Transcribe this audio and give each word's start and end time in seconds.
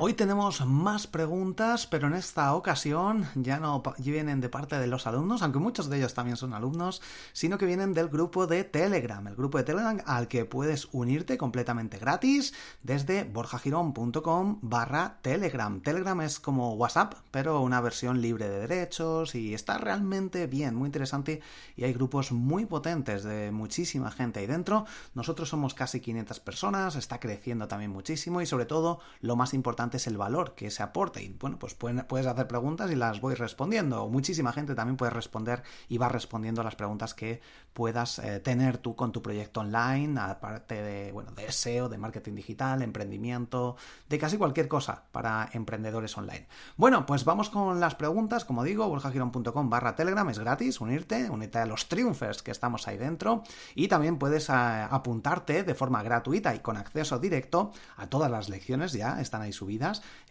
Hoy 0.00 0.14
tenemos 0.14 0.66
más 0.66 1.06
preguntas, 1.06 1.86
pero 1.86 2.08
en 2.08 2.14
esta 2.14 2.52
ocasión 2.54 3.28
ya 3.36 3.60
no 3.60 3.80
vienen 3.98 4.40
de 4.40 4.48
parte 4.48 4.76
de 4.76 4.88
los 4.88 5.06
alumnos, 5.06 5.40
aunque 5.42 5.60
muchos 5.60 5.88
de 5.88 5.98
ellos 5.98 6.14
también 6.14 6.36
son 6.36 6.52
alumnos, 6.52 7.00
sino 7.32 7.58
que 7.58 7.66
vienen 7.66 7.94
del 7.94 8.08
grupo 8.08 8.48
de 8.48 8.64
Telegram, 8.64 9.24
el 9.28 9.36
grupo 9.36 9.58
de 9.58 9.64
Telegram 9.64 10.00
al 10.04 10.26
que 10.26 10.46
puedes 10.46 10.88
unirte 10.90 11.38
completamente 11.38 11.98
gratis 11.98 12.54
desde 12.82 13.22
borjagirón.com 13.22 14.58
barra 14.62 15.18
Telegram. 15.22 15.80
Telegram 15.80 16.20
es 16.22 16.40
como 16.40 16.74
WhatsApp, 16.74 17.14
pero 17.30 17.60
una 17.60 17.80
versión 17.80 18.20
libre 18.20 18.48
de 18.48 18.66
derechos 18.66 19.36
y 19.36 19.54
está 19.54 19.78
realmente 19.78 20.48
bien, 20.48 20.74
muy 20.74 20.86
interesante 20.86 21.40
y 21.76 21.84
hay 21.84 21.92
grupos 21.92 22.32
muy 22.32 22.66
potentes 22.66 23.22
de 23.22 23.52
muchísima 23.52 24.10
gente 24.10 24.40
ahí 24.40 24.46
dentro. 24.46 24.86
Nosotros 25.14 25.48
somos 25.48 25.72
casi 25.72 26.00
500 26.00 26.40
personas, 26.40 26.96
está 26.96 27.20
creciendo 27.20 27.68
también 27.68 27.92
muchísimo 27.92 28.40
y 28.40 28.46
sobre 28.46 28.66
todo 28.66 28.98
lo 29.20 29.36
más 29.36 29.54
importante 29.54 29.83
es 29.92 30.06
el 30.06 30.16
valor 30.16 30.54
que 30.54 30.70
se 30.70 30.82
aporta. 30.82 31.20
Y 31.20 31.28
bueno, 31.38 31.58
pues 31.58 31.74
puedes 31.74 32.26
hacer 32.26 32.48
preguntas 32.48 32.90
y 32.90 32.96
las 32.96 33.20
voy 33.20 33.34
respondiendo. 33.34 34.08
Muchísima 34.08 34.52
gente 34.52 34.74
también 34.74 34.96
puede 34.96 35.10
responder 35.10 35.62
y 35.88 35.98
va 35.98 36.08
respondiendo 36.08 36.62
las 36.62 36.76
preguntas 36.76 37.14
que 37.14 37.40
puedas 37.72 38.18
eh, 38.20 38.40
tener 38.40 38.78
tú 38.78 38.94
con 38.96 39.12
tu 39.12 39.20
proyecto 39.20 39.60
online, 39.60 40.18
aparte 40.20 40.80
de, 40.82 41.12
bueno, 41.12 41.32
de 41.32 41.50
SEO, 41.50 41.88
de 41.88 41.98
marketing 41.98 42.34
digital, 42.34 42.82
emprendimiento, 42.82 43.76
de 44.08 44.18
casi 44.18 44.38
cualquier 44.38 44.68
cosa 44.68 45.04
para 45.12 45.50
emprendedores 45.52 46.16
online. 46.16 46.46
Bueno, 46.76 47.04
pues 47.04 47.24
vamos 47.24 47.50
con 47.50 47.80
las 47.80 47.94
preguntas. 47.96 48.44
Como 48.44 48.62
digo, 48.62 48.88
borjagirón.com 48.88 49.70
barra 49.70 49.96
Telegram 49.96 50.28
es 50.30 50.38
gratis, 50.38 50.80
unirte, 50.80 51.28
unirte 51.28 51.58
a 51.58 51.66
los 51.66 51.88
triunfers 51.88 52.42
que 52.42 52.50
estamos 52.50 52.86
ahí 52.88 52.96
dentro 52.96 53.42
y 53.74 53.88
también 53.88 54.18
puedes 54.18 54.48
eh, 54.48 54.52
apuntarte 54.52 55.64
de 55.64 55.74
forma 55.74 56.02
gratuita 56.02 56.54
y 56.54 56.60
con 56.60 56.76
acceso 56.76 57.18
directo 57.18 57.72
a 57.96 58.06
todas 58.06 58.30
las 58.30 58.48
lecciones, 58.48 58.92
ya 58.92 59.20
están 59.20 59.42
ahí 59.42 59.52
subidas 59.52 59.73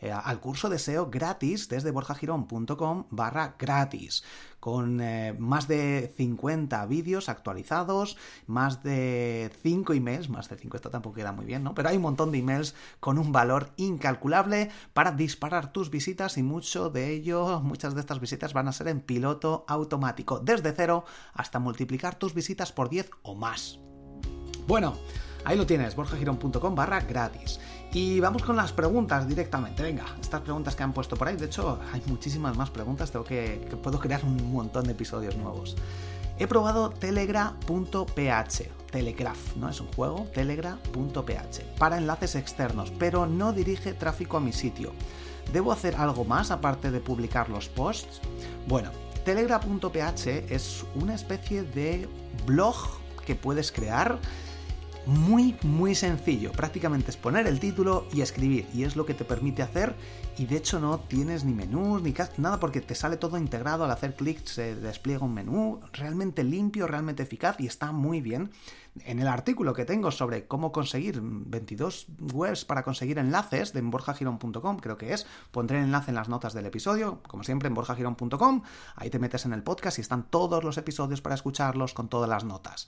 eh, 0.01 0.11
al 0.11 0.39
curso 0.39 0.69
de 0.69 0.79
SEO 0.79 1.09
gratis 1.09 1.69
desde 1.69 1.91
borjagirón.com 1.91 3.05
barra 3.09 3.55
gratis 3.57 4.23
con 4.63 5.01
eh, 5.01 5.35
más 5.37 5.67
de 5.67 6.13
50 6.15 6.85
vídeos 6.85 7.27
actualizados, 7.27 8.15
más 8.47 8.81
de 8.81 9.51
5 9.61 9.91
emails, 9.91 10.29
más 10.29 10.47
de 10.47 10.55
5 10.55 10.77
esto 10.77 10.89
tampoco 10.89 11.15
queda 11.15 11.33
muy 11.33 11.43
bien, 11.43 11.65
¿no? 11.65 11.75
Pero 11.75 11.89
hay 11.89 11.97
un 11.97 12.03
montón 12.03 12.31
de 12.31 12.37
emails 12.37 12.73
con 13.01 13.17
un 13.17 13.33
valor 13.33 13.71
incalculable 13.75 14.71
para 14.93 15.11
disparar 15.11 15.73
tus 15.73 15.89
visitas 15.89 16.37
y 16.37 16.43
mucho 16.43 16.89
de 16.89 17.11
ello, 17.11 17.59
muchas 17.63 17.93
de 17.93 17.99
estas 17.99 18.21
visitas 18.21 18.53
van 18.53 18.69
a 18.69 18.71
ser 18.71 18.87
en 18.87 19.01
piloto 19.01 19.65
automático, 19.67 20.39
desde 20.39 20.71
cero 20.71 21.03
hasta 21.33 21.59
multiplicar 21.59 22.15
tus 22.15 22.33
visitas 22.33 22.71
por 22.71 22.87
10 22.87 23.11
o 23.21 23.35
más. 23.35 23.79
Bueno, 24.65 24.95
ahí 25.43 25.57
lo 25.57 25.65
tienes, 25.65 25.93
borjagirón.com 25.93 26.73
barra 26.73 27.01
gratis. 27.01 27.59
Y 27.93 28.19
vamos 28.19 28.41
con 28.41 28.55
las 28.55 28.73
preguntas 28.73 29.27
directamente. 29.27 29.83
Venga, 29.83 30.05
estas 30.19 30.41
preguntas 30.41 30.75
que 30.75 30.81
han 30.81 30.93
puesto 30.93 31.15
por 31.15 31.27
ahí. 31.27 31.35
De 31.35 31.45
hecho, 31.45 31.79
hay 31.93 32.01
muchísimas 32.07 32.57
más 32.57 32.71
preguntas. 32.71 33.11
Tengo 33.11 33.23
que, 33.23 33.69
puedo 33.83 33.99
crear 33.99 34.25
un 34.25 34.51
montón 34.51 34.85
de 34.85 34.93
episodios 34.93 35.37
nuevos. 35.37 35.75
He 36.39 36.47
probado 36.47 36.89
telegra.ph. 36.89 38.71
Telegraph, 38.89 39.55
¿no? 39.57 39.69
Es 39.69 39.79
un 39.79 39.93
juego. 39.93 40.27
Telegra.ph. 40.33 41.65
Para 41.77 41.97
enlaces 41.99 42.33
externos, 42.33 42.91
pero 42.97 43.27
no 43.27 43.53
dirige 43.53 43.93
tráfico 43.93 44.37
a 44.37 44.39
mi 44.39 44.53
sitio. 44.53 44.91
¿Debo 45.51 45.71
hacer 45.71 45.95
algo 45.95 46.25
más 46.25 46.49
aparte 46.49 46.89
de 46.89 46.99
publicar 46.99 47.49
los 47.49 47.69
posts? 47.69 48.21
Bueno, 48.67 48.89
telegra.ph 49.23 50.45
es 50.49 50.83
una 50.95 51.13
especie 51.13 51.61
de 51.61 52.09
blog 52.47 52.75
que 53.23 53.35
puedes 53.35 53.71
crear 53.71 54.17
muy, 55.05 55.55
muy 55.63 55.95
sencillo. 55.95 56.51
Prácticamente 56.51 57.11
es 57.11 57.17
poner 57.17 57.47
el 57.47 57.59
título 57.59 58.07
y 58.13 58.21
escribir. 58.21 58.67
Y 58.73 58.83
es 58.83 58.95
lo 58.95 59.05
que 59.05 59.13
te 59.13 59.25
permite 59.25 59.61
hacer. 59.61 59.95
Y 60.37 60.45
de 60.45 60.57
hecho 60.57 60.79
no 60.79 60.99
tienes 60.99 61.43
ni 61.43 61.53
menús 61.53 62.01
ni 62.01 62.13
nada 62.37 62.59
porque 62.59 62.81
te 62.81 62.95
sale 62.95 63.17
todo 63.17 63.37
integrado. 63.37 63.83
Al 63.83 63.91
hacer 63.91 64.15
clic 64.15 64.45
se 64.45 64.75
despliega 64.75 65.25
un 65.25 65.33
menú 65.33 65.79
realmente 65.91 66.43
limpio, 66.43 66.87
realmente 66.87 67.23
eficaz 67.23 67.59
y 67.59 67.67
está 67.67 67.91
muy 67.91 68.21
bien. 68.21 68.51
En 69.05 69.19
el 69.19 69.27
artículo 69.27 69.73
que 69.73 69.85
tengo 69.85 70.11
sobre 70.11 70.47
cómo 70.47 70.71
conseguir 70.71 71.19
22 71.21 72.07
webs 72.33 72.63
para 72.63 72.83
conseguir 72.83 73.17
enlaces 73.17 73.73
de 73.73 73.81
borjagirón.com, 73.81 74.77
creo 74.77 74.97
que 74.97 75.13
es, 75.13 75.25
pondré 75.51 75.79
el 75.79 75.85
enlace 75.85 76.11
en 76.11 76.15
las 76.15 76.29
notas 76.29 76.53
del 76.53 76.67
episodio, 76.67 77.19
como 77.27 77.43
siempre 77.43 77.67
en 77.67 77.73
borjagirón.com, 77.73 78.61
ahí 78.95 79.09
te 79.09 79.17
metes 79.17 79.45
en 79.45 79.53
el 79.53 79.63
podcast 79.63 79.97
y 79.97 80.01
están 80.01 80.23
todos 80.29 80.63
los 80.63 80.77
episodios 80.77 81.21
para 81.21 81.33
escucharlos 81.33 81.95
con 81.95 82.07
todas 82.07 82.29
las 82.29 82.43
notas 82.43 82.87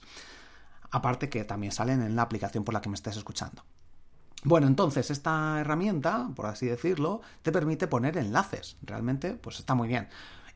aparte 0.90 1.28
que 1.28 1.44
también 1.44 1.72
salen 1.72 2.02
en 2.02 2.16
la 2.16 2.22
aplicación 2.22 2.64
por 2.64 2.74
la 2.74 2.80
que 2.80 2.88
me 2.88 2.94
estés 2.94 3.16
escuchando. 3.16 3.62
Bueno, 4.44 4.66
entonces 4.66 5.10
esta 5.10 5.60
herramienta, 5.60 6.28
por 6.36 6.46
así 6.46 6.66
decirlo, 6.66 7.20
te 7.42 7.50
permite 7.50 7.88
poner 7.88 8.16
enlaces. 8.16 8.76
Realmente, 8.82 9.32
pues 9.32 9.58
está 9.58 9.74
muy 9.74 9.88
bien. 9.88 10.08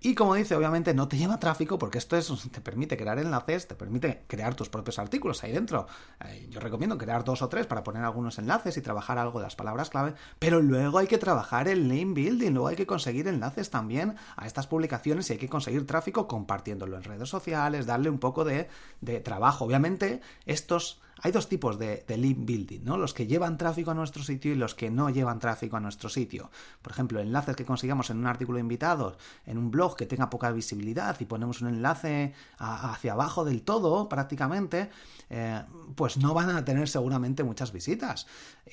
Y 0.02 0.14
como 0.14 0.34
dice, 0.34 0.54
obviamente 0.54 0.94
no 0.94 1.08
te 1.08 1.18
lleva 1.18 1.38
tráfico 1.38 1.78
porque 1.78 1.98
esto 1.98 2.16
es, 2.16 2.32
te 2.50 2.62
permite 2.62 2.96
crear 2.96 3.18
enlaces, 3.18 3.68
te 3.68 3.74
permite 3.74 4.24
crear 4.28 4.54
tus 4.54 4.70
propios 4.70 4.98
artículos 4.98 5.44
ahí 5.44 5.52
dentro. 5.52 5.86
Eh, 6.24 6.48
yo 6.48 6.58
recomiendo 6.58 6.96
crear 6.96 7.22
dos 7.22 7.42
o 7.42 7.50
tres 7.50 7.66
para 7.66 7.84
poner 7.84 8.02
algunos 8.02 8.38
enlaces 8.38 8.78
y 8.78 8.80
trabajar 8.80 9.18
algo 9.18 9.38
de 9.38 9.44
las 9.44 9.56
palabras 9.56 9.90
clave, 9.90 10.14
pero 10.38 10.62
luego 10.62 10.96
hay 10.96 11.06
que 11.06 11.18
trabajar 11.18 11.68
el 11.68 11.86
link 11.88 12.14
building, 12.14 12.52
luego 12.52 12.68
hay 12.68 12.76
que 12.76 12.86
conseguir 12.86 13.28
enlaces 13.28 13.68
también 13.68 14.16
a 14.36 14.46
estas 14.46 14.66
publicaciones 14.66 15.28
y 15.28 15.34
hay 15.34 15.38
que 15.38 15.50
conseguir 15.50 15.86
tráfico 15.86 16.26
compartiéndolo 16.26 16.96
en 16.96 17.04
redes 17.04 17.28
sociales, 17.28 17.84
darle 17.84 18.08
un 18.08 18.18
poco 18.18 18.46
de, 18.46 18.68
de 19.02 19.20
trabajo. 19.20 19.66
Obviamente, 19.66 20.22
estos 20.46 21.02
hay 21.22 21.32
dos 21.32 21.48
tipos 21.48 21.78
de, 21.78 22.04
link 22.16 22.38
building, 22.40 22.80
¿no? 22.82 22.96
Los 22.96 23.14
que 23.14 23.26
llevan 23.26 23.58
tráfico 23.58 23.90
a 23.90 23.94
nuestro 23.94 24.22
sitio 24.22 24.52
y 24.52 24.54
los 24.54 24.74
que 24.74 24.90
no 24.90 25.10
llevan 25.10 25.38
tráfico 25.38 25.76
a 25.76 25.80
nuestro 25.80 26.08
sitio. 26.08 26.50
Por 26.82 26.92
ejemplo, 26.92 27.20
enlaces 27.20 27.56
que 27.56 27.64
consigamos 27.64 28.10
en 28.10 28.18
un 28.18 28.26
artículo 28.26 28.56
de 28.56 28.62
invitados, 28.62 29.16
en 29.46 29.58
un 29.58 29.70
blog 29.70 29.96
que 29.96 30.06
tenga 30.06 30.30
poca 30.30 30.50
visibilidad 30.50 31.16
y 31.20 31.26
ponemos 31.26 31.60
un 31.60 31.68
enlace 31.68 32.32
hacia 32.58 33.12
abajo 33.12 33.44
del 33.44 33.62
todo, 33.62 34.08
prácticamente, 34.08 34.90
eh, 35.28 35.62
pues 35.94 36.16
no 36.16 36.32
van 36.32 36.50
a 36.50 36.64
tener 36.64 36.88
seguramente 36.88 37.44
muchas 37.44 37.72
visitas. 37.72 38.26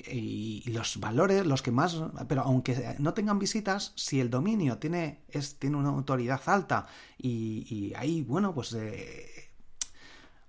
Y, 0.09 0.63
los 0.67 0.99
valores, 0.99 1.45
los 1.45 1.61
que 1.61 1.71
más, 1.71 1.97
pero 2.27 2.41
aunque 2.41 2.95
no 2.99 3.13
tengan 3.13 3.39
visitas, 3.39 3.93
si 3.95 4.19
el 4.19 4.29
dominio 4.29 4.77
tiene, 4.77 5.23
es, 5.29 5.57
tiene 5.59 5.77
una 5.77 5.89
autoridad 5.89 6.41
alta 6.45 6.87
y, 7.17 7.93
ahí, 7.95 8.21
bueno, 8.21 8.53
pues... 8.53 8.73
Eh, 8.73 9.46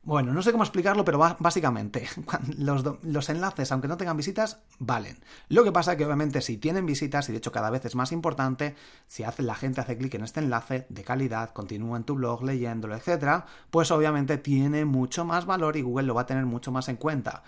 Bueno, 0.02 0.32
no 0.32 0.42
sé 0.42 0.52
cómo 0.52 0.64
explicarlo, 0.64 1.04
pero 1.04 1.18
básicamente 1.18 2.08
los, 2.56 3.28
enlaces, 3.28 3.72
aunque 3.72 3.88
no 3.88 3.96
tengan 3.96 4.16
visitas, 4.16 4.62
valen. 4.78 5.18
Lo 5.48 5.64
que 5.64 5.72
pasa 5.72 5.92
es 5.92 5.98
que 5.98 6.06
obviamente 6.06 6.40
si 6.40 6.56
tienen 6.56 6.86
visitas, 6.86 7.28
y 7.28 7.32
de 7.32 7.38
hecho 7.38 7.52
cada 7.52 7.68
vez 7.68 7.84
es 7.84 7.94
más 7.94 8.12
importante, 8.12 8.74
si 9.06 9.24
hace, 9.24 9.42
la 9.42 9.54
gente 9.54 9.80
hace 9.80 9.98
clic 9.98 10.14
en 10.14 10.24
este 10.24 10.40
enlace 10.40 10.86
de 10.88 11.04
calidad, 11.04 11.50
continúa 11.50 11.98
en 11.98 12.04
tu 12.04 12.14
blog 12.14 12.42
leyéndolo, 12.42 12.96
etc., 12.96 13.44
pues 13.70 13.90
obviamente 13.90 14.38
tiene 14.38 14.84
mucho 14.84 15.24
más 15.24 15.44
valor 15.44 15.76
y 15.76 15.82
Google 15.82 16.06
lo 16.06 16.14
va 16.14 16.22
a 16.22 16.26
tener 16.26 16.46
mucho 16.46 16.72
más 16.72 16.88
en 16.88 16.96
cuenta. 16.96 17.42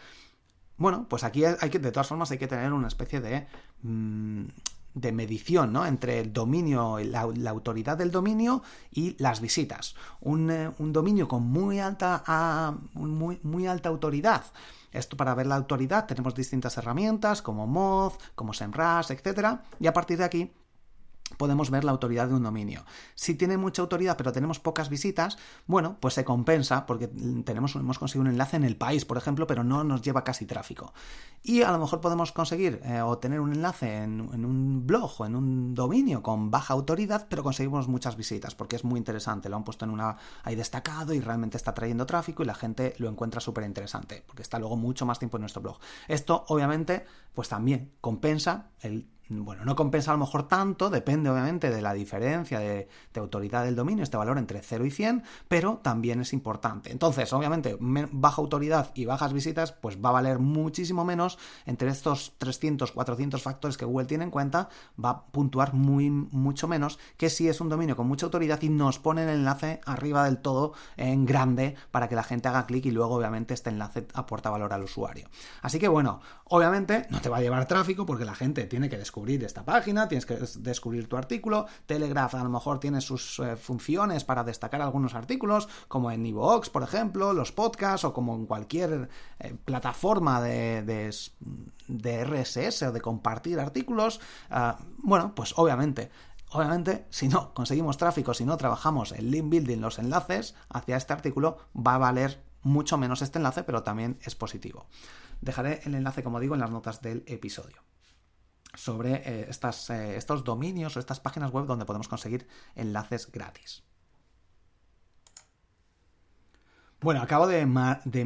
Bueno, 0.77 1.07
pues 1.09 1.25
aquí 1.25 1.45
hay 1.45 1.71
que, 1.71 1.79
de 1.79 1.93
todas 1.93 2.09
formas, 2.09 2.31
hay 2.31 2.39
que 2.39 2.49
tener 2.49 2.73
una 2.73 2.89
especie 2.89 3.21
de... 3.21 3.47
Mm, 3.83 4.47
de 4.95 5.13
medición 5.13 5.73
¿no? 5.73 5.87
entre 5.87 6.21
el 6.21 6.33
dominio, 6.33 6.99
la, 6.99 7.29
la 7.35 7.51
autoridad 7.51 7.97
del 7.97 8.11
dominio 8.11 8.63
y 8.91 9.17
las 9.23 9.41
visitas. 9.41 9.95
Un, 10.21 10.51
eh, 10.51 10.71
dominio 10.79 11.29
con 11.29 11.45
muy 11.45 11.79
alta, 11.79 12.77
muy, 12.95 13.39
muy 13.43 13.67
alta 13.67 13.89
autoridad. 13.89 14.45
Esto 14.93 15.17
para 15.17 15.35
ver 15.35 15.47
la 15.47 15.57
autoridad 15.57 16.07
tenemos 16.07 16.35
distintas 16.35 16.77
herramientas 16.77 17.43
como 17.43 17.67
Moz, 17.67 18.19
como 18.35 18.53
SEMrush, 18.53 19.13
etc. 19.13 19.61
Y 19.79 19.87
a 19.87 19.93
partir 19.93 20.19
de 20.19 20.25
aquí 20.25 20.53
podemos 21.37 21.71
ver 21.71 21.85
la 21.85 21.93
autoridad 21.93 22.29
de 22.29 22.35
un 22.35 22.43
dominio. 22.43 22.85
Si 23.15 23.35
tiene 23.35 23.57
mucha 23.57 23.83
autoridad 23.83 24.17
pero 24.17 24.33
tenemos 24.33 24.61
pocas 24.61 24.89
visitas, 24.89 25.39
bueno, 25.67 25.97
pues 26.01 26.15
se 26.15 26.25
compensa 26.25 26.87
porque 26.87 27.09
tenemos, 27.45 27.75
hemos 27.77 27.99
conseguido 27.99 28.23
un 28.23 28.33
enlace 28.33 28.57
en 28.57 28.65
el 28.65 28.77
país, 28.77 29.05
por 29.05 29.17
ejemplo, 29.17 29.47
pero 29.47 29.65
no 29.65 29.85
nos 29.85 30.03
lleva 30.03 30.25
casi 30.25 30.47
tráfico. 30.47 30.93
Y 31.43 31.63
a 31.63 31.73
lo 31.73 31.79
mejor 31.79 32.01
podemos 32.01 32.33
conseguir 32.33 32.81
eh, 32.85 33.01
o 33.01 33.19
tener 33.19 33.41
un 33.41 33.53
enlace 33.53 34.03
en, 34.03 34.21
un 34.21 34.87
blog 34.87 35.21
o 35.21 35.27
en 35.27 35.37
un 35.37 35.75
dominio 35.75 36.23
con 36.23 36.51
baja 36.51 36.75
autoridad, 36.75 37.27
pero 37.29 37.43
conseguimos 37.43 37.89
muchas 37.89 38.17
visitas 38.17 38.55
porque 38.55 38.77
es 38.77 38.85
muy 38.85 38.99
interesante. 38.99 39.49
Lo 39.49 39.57
han 39.57 39.65
puesto 39.65 39.85
en 39.85 39.91
una 39.91 40.17
ahí 40.43 40.55
destacado 40.55 41.15
y 41.15 41.21
realmente 41.21 41.57
está 41.57 41.73
trayendo 41.73 42.07
tráfico 42.07 42.43
y 42.43 42.47
la 42.47 42.55
gente 42.55 42.95
lo 42.99 43.09
encuentra 43.09 43.41
súper 43.41 43.65
interesante 43.65 44.23
porque 44.27 44.43
está 44.43 44.59
luego 44.59 44.77
mucho 44.77 45.07
más 45.07 45.19
tiempo 45.19 45.37
en 45.39 45.43
nuestro 45.43 45.63
blog. 45.63 45.79
Esto, 46.09 46.45
obviamente, 46.49 47.05
pues 47.35 47.49
también 47.49 47.93
compensa 48.01 48.71
el 48.81 49.09
bueno, 49.31 49.65
no 49.65 49.77
compensa 49.77 50.11
a 50.11 50.15
lo 50.15 50.21
mejor 50.21 50.49
tanto, 50.49 50.91
depende 50.91 51.31
obviamente 51.31 51.71
de 51.71 51.81
la 51.81 51.95
diferencia 51.95 52.59
de, 52.59 52.89
autoridad 53.15 53.65
del 53.65 53.77
dominio, 53.77 54.03
este 54.03 54.17
valor 54.17 54.39
entre 54.39 54.61
0 54.61 54.85
y 54.85 54.91
100, 54.91 55.23
pero 55.47 55.79
también 55.83 56.21
es 56.21 56.33
importante. 56.33 56.91
Entonces, 56.91 57.33
obviamente, 57.33 57.77
baja 57.79 58.43
autoridad 58.43 58.91
y 58.95 59.05
bajas 59.05 59.33
visitas, 59.33 59.71
pues 59.71 59.99
va 60.05 60.09
a 60.09 60.13
valer 60.13 60.41
muchísimo 60.41 61.05
menos 61.05 61.39
entre 61.65 61.91
estos 61.91 62.33
300, 62.39 62.91
400 62.91 63.41
factores 63.41 63.77
que 63.77 63.85
Google 63.85 64.07
tiene 64.07 64.25
en 64.25 64.31
cuenta, 64.31 64.69
va 65.03 65.11
a 65.11 65.27
puntuar 65.27 65.75
muy, 65.75 66.11
mucho 66.11 66.67
menos 66.67 66.99
que 67.17 67.31
si 67.31 67.49
es 67.49 67.61
un 67.61 67.69
dominio 67.69 67.97
con 67.97 68.09
mucha 68.09 68.27
autoridad 68.27 68.61
y 68.63 68.69
nos 68.69 68.99
pone 68.99 69.23
el 69.23 69.29
enlace 69.29 69.81
arriba 69.87 70.25
del 70.25 70.39
todo 70.39 70.73
en 70.97 71.25
grande 71.25 71.77
para 71.93 72.09
que 72.09 72.17
la 72.17 72.25
gente 72.25 72.49
haga 72.49 72.67
clic 72.67 72.87
y 72.87 72.91
luego 72.91 73.15
obviamente 73.15 73.55
este 73.55 73.71
enlace 73.71 74.09
aporta 74.15 74.51
valor 74.51 74.73
al 74.73 74.83
usuario. 74.83 75.29
Así 75.63 75.79
que 75.79 75.87
bueno, 75.87 76.21
obviamente 76.47 77.07
no 77.11 77.21
te 77.21 77.29
va 77.29 77.37
a 77.37 77.41
llevar 77.41 77.67
tráfico 77.67 78.07
porque 78.07 78.25
la 78.25 78.35
gente 78.35 78.65
tiene 78.65 78.89
que 78.89 78.99
descubrir 78.99 79.20
descubrir 79.21 79.45
esta 79.45 79.65
página, 79.65 80.09
tienes 80.09 80.25
que 80.25 80.39
descubrir 80.61 81.07
tu 81.07 81.17
artículo. 81.17 81.67
Telegraph 81.85 82.35
a 82.35 82.43
lo 82.43 82.49
mejor 82.49 82.81
tiene 82.81 83.03
sus 83.03 83.39
eh, 83.41 83.57
funciones 83.57 84.25
para 84.25 84.45
destacar 84.45 84.81
algunos 84.81 85.15
artículos, 85.15 85.69
como 85.89 86.11
en 86.11 86.25
Evox, 86.25 86.71
por 86.71 86.83
ejemplo, 86.83 87.35
los 87.35 87.53
podcasts 87.53 88.05
o 88.05 88.15
como 88.15 88.35
en 88.35 88.47
cualquier 88.47 89.11
eh, 89.39 89.55
plataforma 89.63 90.41
de, 90.41 90.83
de, 91.89 92.25
RSS 92.25 92.83
o 92.85 92.93
de 92.93 93.01
compartir 93.03 93.61
artículos. 93.61 94.21
Ah, 94.51 94.79
bueno, 94.99 95.35
pues 95.35 95.53
obviamente 95.57 96.11
Obviamente, 96.53 97.07
si 97.11 97.29
no 97.29 97.55
conseguimos 97.55 97.97
tráfico, 97.97 98.35
si 98.35 98.45
no 98.45 98.57
trabajamos 98.57 99.13
el 99.13 99.31
link 99.31 99.49
building, 99.51 99.79
los 99.79 100.01
enlaces 100.01 100.57
hacia 100.69 100.97
este 100.97 101.13
artículo, 101.13 101.59
va 101.77 101.95
a 101.95 101.99
valer 101.99 102.43
mucho 102.63 102.99
menos 102.99 103.23
este 103.23 103.39
enlace, 103.39 103.63
pero 103.63 103.85
también 103.85 104.19
es 104.23 104.35
positivo. 104.35 104.89
Dejaré 105.41 105.81
el 105.85 105.95
enlace, 105.95 106.25
como 106.25 106.41
digo, 106.41 106.55
en 106.55 106.61
las 106.61 106.73
notas 106.73 107.03
del 107.03 107.23
episodio 107.29 107.85
sobre 108.75 109.23
eh, 109.25 109.47
estas, 109.49 109.91
eh, 109.91 110.17
estos 110.17 110.45
dominios 110.45 110.97
o 110.97 111.01
estas 111.01 111.21
páginas 111.21 111.53
web 111.53 111.67
donde 111.67 111.85
podemos 111.85 112.09
conseguir 112.09 112.47
enlaces 112.75 113.31
gratis. 113.31 113.85
Bueno, 117.03 117.23
acabo 117.23 117.47
de, 117.47 117.65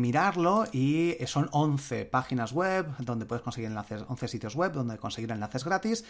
mirarlo 0.00 0.64
y 0.72 1.14
son 1.26 1.48
11 1.52 2.06
páginas 2.06 2.52
web 2.52 2.88
donde 2.98 3.24
puedes 3.24 3.44
conseguir 3.44 3.68
enlaces, 3.68 4.04
11 4.08 4.26
sitios 4.26 4.56
web 4.56 4.72
donde 4.72 4.98
conseguir 4.98 5.30
enlaces 5.30 5.64
gratis. 5.64 6.04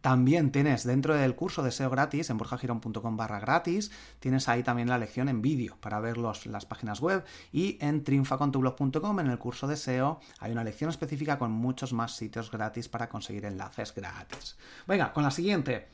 También 0.00 0.50
tienes 0.50 0.82
dentro 0.82 1.14
del 1.14 1.36
curso 1.36 1.62
de 1.62 1.70
SEO 1.70 1.90
gratis, 1.90 2.28
en 2.30 2.36
borjagirón.com 2.36 3.16
barra 3.16 3.38
gratis, 3.38 3.92
tienes 4.18 4.48
ahí 4.48 4.64
también 4.64 4.88
la 4.88 4.98
lección 4.98 5.28
en 5.28 5.42
vídeo 5.42 5.76
para 5.80 6.00
ver 6.00 6.18
las 6.18 6.66
páginas 6.66 7.00
web 7.00 7.24
y 7.52 7.78
en 7.80 8.02
triunfacontublog.com 8.02 9.20
en 9.20 9.28
el 9.28 9.38
curso 9.38 9.68
de 9.68 9.76
SEO 9.76 10.18
hay 10.40 10.50
una 10.50 10.64
lección 10.64 10.90
específica 10.90 11.38
con 11.38 11.52
muchos 11.52 11.92
más 11.92 12.16
sitios 12.16 12.50
gratis 12.50 12.88
para 12.88 13.08
conseguir 13.08 13.44
enlaces 13.44 13.94
gratis. 13.94 14.56
Venga, 14.88 15.12
con 15.12 15.22
la 15.22 15.30
siguiente. 15.30 15.86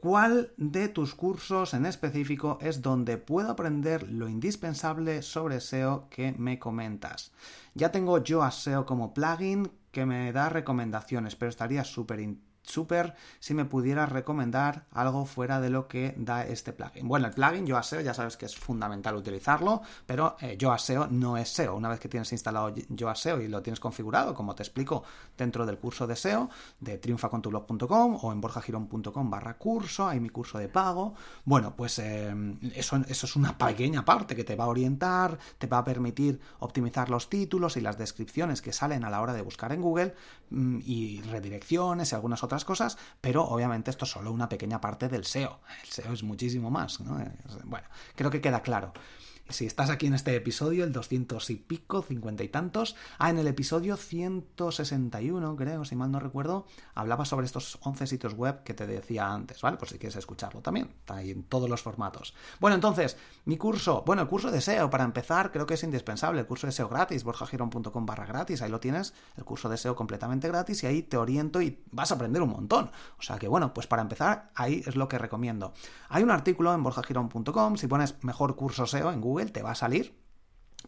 ¿Cuál 0.00 0.52
de 0.56 0.88
tus 0.88 1.16
cursos 1.16 1.74
en 1.74 1.84
específico 1.84 2.58
es 2.60 2.82
donde 2.82 3.18
puedo 3.18 3.50
aprender 3.50 4.08
lo 4.08 4.28
indispensable 4.28 5.22
sobre 5.22 5.60
SEO 5.60 6.08
que 6.08 6.30
me 6.38 6.60
comentas? 6.60 7.32
Ya 7.74 7.90
tengo 7.90 8.22
yo 8.22 8.44
a 8.44 8.52
SEO 8.52 8.86
como 8.86 9.12
plugin 9.12 9.72
que 9.90 10.06
me 10.06 10.30
da 10.30 10.50
recomendaciones, 10.50 11.34
pero 11.34 11.48
estaría 11.48 11.82
súper 11.82 12.20
súper 12.68 13.14
si 13.38 13.54
me 13.54 13.64
pudieras 13.64 14.10
recomendar 14.10 14.84
algo 14.92 15.24
fuera 15.26 15.60
de 15.60 15.70
lo 15.70 15.88
que 15.88 16.14
da 16.16 16.46
este 16.46 16.72
plugin. 16.72 17.08
Bueno, 17.08 17.26
el 17.26 17.32
plugin 17.32 17.66
YoaSeo 17.66 18.00
ya 18.00 18.14
sabes 18.14 18.36
que 18.36 18.46
es 18.46 18.56
fundamental 18.56 19.16
utilizarlo, 19.16 19.82
pero 20.06 20.36
eh, 20.40 20.56
YoaSeo 20.58 21.08
no 21.08 21.36
es 21.36 21.48
SEO. 21.48 21.76
Una 21.76 21.88
vez 21.88 22.00
que 22.00 22.08
tienes 22.08 22.30
instalado 22.32 22.74
YoaSeo 22.88 23.40
y 23.40 23.48
lo 23.48 23.62
tienes 23.62 23.80
configurado, 23.80 24.34
como 24.34 24.54
te 24.54 24.62
explico 24.62 25.02
dentro 25.36 25.66
del 25.66 25.78
curso 25.78 26.06
de 26.06 26.16
SEO 26.16 26.48
de 26.80 26.98
triunfacontublog.com 26.98 28.18
o 28.22 28.32
en 28.32 28.40
borjagirón.com 28.40 29.30
barra 29.30 29.58
curso, 29.58 30.06
hay 30.06 30.20
mi 30.20 30.30
curso 30.30 30.58
de 30.58 30.68
pago. 30.68 31.14
Bueno, 31.44 31.74
pues 31.76 31.98
eh, 31.98 32.34
eso, 32.74 32.96
eso 33.08 33.26
es 33.26 33.36
una 33.36 33.56
pequeña 33.56 34.04
parte 34.04 34.36
que 34.36 34.44
te 34.44 34.56
va 34.56 34.64
a 34.64 34.68
orientar, 34.68 35.38
te 35.58 35.66
va 35.66 35.78
a 35.78 35.84
permitir 35.84 36.40
optimizar 36.60 37.10
los 37.10 37.28
títulos 37.28 37.76
y 37.76 37.80
las 37.80 37.98
descripciones 37.98 38.62
que 38.62 38.72
salen 38.72 39.04
a 39.04 39.10
la 39.10 39.20
hora 39.20 39.32
de 39.32 39.42
buscar 39.42 39.72
en 39.72 39.82
Google 39.82 40.14
mm, 40.50 40.78
y 40.84 41.20
redirecciones 41.22 42.12
y 42.12 42.14
algunas 42.14 42.42
otras 42.42 42.57
cosas, 42.64 42.98
pero 43.20 43.44
obviamente 43.44 43.90
esto 43.90 44.04
es 44.04 44.10
solo 44.10 44.32
una 44.32 44.48
pequeña 44.48 44.80
parte 44.80 45.08
del 45.08 45.24
SEO. 45.24 45.60
El 45.82 45.88
SEO 45.88 46.12
es 46.12 46.22
muchísimo 46.22 46.70
más. 46.70 46.98
Bueno, 47.64 47.86
creo 48.14 48.30
que 48.30 48.40
queda 48.40 48.62
claro 48.62 48.92
si 49.48 49.66
estás 49.66 49.90
aquí 49.90 50.06
en 50.06 50.14
este 50.14 50.34
episodio, 50.36 50.84
el 50.84 50.92
200 50.92 51.50
y 51.50 51.56
pico, 51.56 52.02
50 52.02 52.44
y 52.44 52.48
tantos, 52.48 52.96
ah, 53.18 53.30
en 53.30 53.38
el 53.38 53.46
episodio 53.46 53.96
161, 53.96 55.56
creo, 55.56 55.84
si 55.84 55.96
mal 55.96 56.10
no 56.10 56.20
recuerdo, 56.20 56.66
hablaba 56.94 57.24
sobre 57.24 57.46
estos 57.46 57.78
11 57.82 58.06
sitios 58.06 58.34
web 58.34 58.62
que 58.62 58.74
te 58.74 58.86
decía 58.86 59.32
antes, 59.32 59.60
¿vale? 59.62 59.76
Pues 59.76 59.90
si 59.90 59.98
quieres 59.98 60.16
escucharlo 60.16 60.60
también, 60.60 60.90
está 61.00 61.16
ahí 61.16 61.30
en 61.30 61.44
todos 61.44 61.68
los 61.68 61.82
formatos. 61.82 62.34
Bueno, 62.60 62.74
entonces, 62.74 63.16
mi 63.44 63.56
curso, 63.56 64.02
bueno, 64.06 64.22
el 64.22 64.28
curso 64.28 64.50
de 64.50 64.60
SEO, 64.60 64.90
para 64.90 65.04
empezar, 65.04 65.50
creo 65.50 65.66
que 65.66 65.74
es 65.74 65.82
indispensable, 65.82 66.40
el 66.40 66.46
curso 66.46 66.66
de 66.66 66.72
SEO 66.72 66.88
gratis, 66.88 67.24
borjagirón.com 67.24 68.06
barra 68.06 68.26
gratis, 68.26 68.62
ahí 68.62 68.70
lo 68.70 68.80
tienes, 68.80 69.14
el 69.36 69.44
curso 69.44 69.68
de 69.68 69.76
SEO 69.76 69.96
completamente 69.96 70.48
gratis 70.48 70.82
y 70.82 70.86
ahí 70.86 71.02
te 71.02 71.16
oriento 71.16 71.62
y 71.62 71.82
vas 71.90 72.10
a 72.10 72.14
aprender 72.14 72.42
un 72.42 72.50
montón. 72.50 72.90
O 73.18 73.22
sea 73.22 73.38
que, 73.38 73.48
bueno, 73.48 73.72
pues 73.72 73.86
para 73.86 74.02
empezar, 74.02 74.50
ahí 74.54 74.82
es 74.86 74.96
lo 74.96 75.08
que 75.08 75.18
recomiendo. 75.18 75.72
Hay 76.08 76.22
un 76.22 76.30
artículo 76.30 76.74
en 76.74 76.82
borjagirón.com, 76.82 77.76
si 77.76 77.86
pones 77.86 78.22
mejor 78.22 78.56
curso 78.56 78.86
SEO 78.86 79.12
en 79.12 79.20
Google, 79.20 79.37
te 79.46 79.62
va 79.62 79.72
a 79.72 79.74
salir 79.74 80.18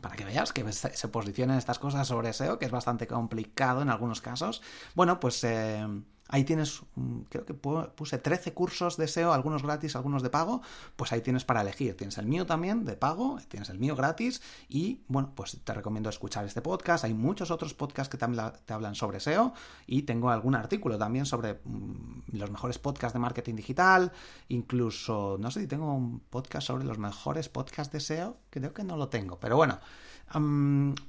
para 0.00 0.16
que 0.16 0.24
veas 0.24 0.52
que 0.52 0.70
se 0.72 1.08
posicionen 1.08 1.58
estas 1.58 1.78
cosas 1.78 2.06
sobre 2.06 2.32
SEO, 2.32 2.58
que 2.58 2.66
es 2.66 2.70
bastante 2.70 3.06
complicado 3.06 3.82
en 3.82 3.90
algunos 3.90 4.20
casos. 4.20 4.62
Bueno, 4.94 5.18
pues 5.18 5.42
eh, 5.44 5.86
Ahí 6.32 6.44
tienes, 6.44 6.82
mm, 6.94 7.22
creo 7.28 7.44
que 7.44 7.54
puse 7.54 8.18
13 8.18 8.54
cursos 8.54 8.96
de 8.96 9.08
SEO, 9.08 9.32
algunos 9.32 9.64
gratis, 9.64 9.96
algunos 9.96 10.22
de 10.22 10.30
pago, 10.30 10.62
pues 10.94 11.12
ahí 11.12 11.20
tienes 11.22 11.44
para 11.44 11.60
elegir. 11.60 11.96
Tienes 11.96 12.18
el 12.18 12.26
mío 12.26 12.46
también 12.46 12.84
de 12.84 12.96
pago, 12.96 13.38
tienes 13.48 13.68
el 13.68 13.78
mío 13.78 13.96
gratis 13.96 14.40
y 14.68 15.02
bueno, 15.08 15.32
pues 15.34 15.58
te 15.64 15.74
recomiendo 15.74 16.08
escuchar 16.08 16.44
este 16.44 16.62
podcast. 16.62 17.04
Hay 17.04 17.14
muchos 17.14 17.50
otros 17.50 17.74
podcasts 17.74 18.10
que 18.10 18.16
también 18.16 18.52
te 18.64 18.72
hablan 18.72 18.94
sobre 18.94 19.18
SEO 19.18 19.52
y 19.86 20.02
tengo 20.02 20.30
algún 20.30 20.54
artículo 20.54 20.96
también 20.98 21.26
sobre 21.26 21.54
mm, 21.64 22.36
los 22.38 22.50
mejores 22.50 22.78
podcasts 22.78 23.14
de 23.14 23.18
marketing 23.18 23.56
digital, 23.56 24.12
incluso, 24.48 25.36
no 25.40 25.50
sé 25.50 25.62
si 25.62 25.66
tengo 25.66 25.92
un 25.92 26.20
podcast 26.20 26.68
sobre 26.68 26.84
los 26.84 26.98
mejores 26.98 27.48
podcasts 27.48 27.92
de 27.92 27.98
SEO, 27.98 28.36
creo 28.50 28.72
que 28.72 28.84
no 28.84 28.96
lo 28.96 29.08
tengo, 29.08 29.40
pero 29.40 29.56
bueno. 29.56 29.80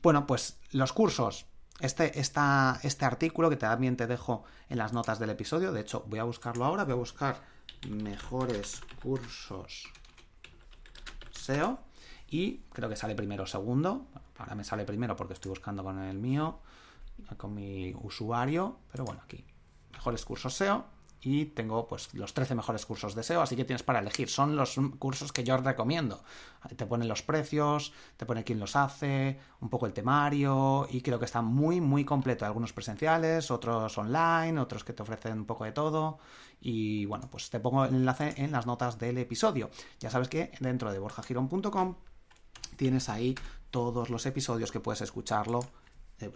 bueno, 0.01 0.25
pues 0.25 0.57
los 0.71 0.93
cursos, 0.93 1.45
este, 1.81 2.19
este 2.19 3.05
artículo 3.05 3.49
que 3.49 3.57
también 3.57 3.97
te 3.97 4.07
dejo 4.07 4.43
en 4.69 4.77
las 4.77 4.93
notas 4.93 5.19
del 5.19 5.31
episodio, 5.31 5.71
de 5.71 5.81
hecho 5.81 6.03
voy 6.07 6.19
a 6.19 6.23
buscarlo 6.23 6.65
ahora, 6.65 6.83
voy 6.83 6.93
a 6.93 6.95
buscar 6.97 7.41
mejores 7.89 8.81
cursos 9.01 9.89
SEO 11.31 11.79
y 12.29 12.59
creo 12.71 12.87
que 12.89 12.95
sale 12.95 13.15
primero 13.15 13.45
segundo, 13.45 14.07
ahora 14.37 14.55
me 14.55 14.63
sale 14.63 14.85
primero 14.85 15.15
porque 15.15 15.33
estoy 15.33 15.49
buscando 15.49 15.83
con 15.83 15.99
el 15.99 16.17
mío, 16.17 16.59
con 17.37 17.53
mi 17.53 17.93
usuario, 18.01 18.77
pero 18.91 19.03
bueno, 19.05 19.21
aquí. 19.23 19.43
Mejores 19.91 20.23
cursos 20.25 20.53
SEO 20.53 20.85
y 21.21 21.45
tengo 21.45 21.87
pues 21.87 22.13
los 22.13 22.33
13 22.33 22.55
mejores 22.55 22.85
cursos 22.85 23.13
de 23.13 23.23
SEO, 23.23 23.41
así 23.41 23.55
que 23.55 23.63
tienes 23.63 23.83
para 23.83 23.99
elegir. 23.99 24.27
Son 24.29 24.55
los 24.55 24.75
cursos 24.97 25.31
que 25.31 25.43
yo 25.43 25.55
recomiendo. 25.57 26.23
Te 26.75 26.85
ponen 26.85 27.07
los 27.07 27.21
precios, 27.21 27.93
te 28.17 28.25
pone 28.25 28.43
quién 28.43 28.59
los 28.59 28.75
hace, 28.75 29.39
un 29.59 29.69
poco 29.69 29.85
el 29.85 29.93
temario 29.93 30.87
y 30.89 31.01
creo 31.01 31.19
que 31.19 31.25
está 31.25 31.41
muy 31.41 31.79
muy 31.79 32.05
completo. 32.05 32.45
Algunos 32.45 32.73
presenciales, 32.73 33.51
otros 33.51 33.97
online, 33.97 34.59
otros 34.59 34.83
que 34.83 34.93
te 34.93 35.03
ofrecen 35.03 35.39
un 35.39 35.45
poco 35.45 35.65
de 35.65 35.71
todo 35.71 36.17
y 36.59 37.05
bueno, 37.05 37.27
pues 37.29 37.49
te 37.49 37.59
pongo 37.59 37.85
el 37.85 37.95
enlace 37.95 38.33
en 38.37 38.51
las 38.51 38.65
notas 38.65 38.97
del 38.97 39.17
episodio. 39.19 39.69
Ya 39.99 40.09
sabes 40.09 40.27
que 40.27 40.51
dentro 40.59 40.91
de 40.91 40.99
borjagirón.com 40.99 41.95
tienes 42.77 43.09
ahí 43.09 43.35
todos 43.69 44.09
los 44.09 44.25
episodios 44.25 44.71
que 44.71 44.79
puedes 44.79 45.01
escucharlo 45.01 45.61